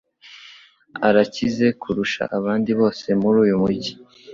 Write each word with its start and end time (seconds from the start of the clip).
Arakize 1.07 1.67
kurusha 1.81 2.23
abandi 2.37 2.71
bose 2.79 3.07
muri 3.21 3.37
uyu 3.45 3.55
mujyi. 3.61 3.93